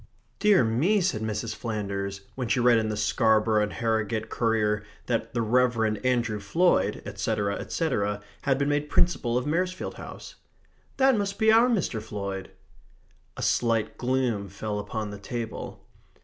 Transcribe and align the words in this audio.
"Dear 0.39 0.63
me," 0.63 0.99
said 0.99 1.21
Mrs. 1.21 1.53
Flanders, 1.53 2.21
when 2.33 2.47
she 2.47 2.59
read 2.59 2.79
in 2.79 2.89
the 2.89 2.97
Scarborough 2.97 3.61
and 3.61 3.73
Harrogate 3.73 4.31
Courier 4.31 4.83
that 5.05 5.35
the 5.35 5.43
Rev. 5.43 5.95
Andrew 6.03 6.39
Floyd, 6.39 7.03
etc., 7.05 7.55
etc., 7.57 8.19
had 8.41 8.57
been 8.57 8.67
made 8.69 8.89
Principal 8.89 9.37
of 9.37 9.45
Maresfield 9.45 9.93
House, 9.97 10.37
"that 10.97 11.15
must 11.15 11.37
be 11.37 11.51
our 11.51 11.67
Mr. 11.69 12.01
Floyd." 12.01 12.49
A 13.37 13.43
slight 13.43 13.95
gloom 13.99 14.49
fell 14.49 14.79
upon 14.79 15.11
the 15.11 15.19
table. 15.19 15.85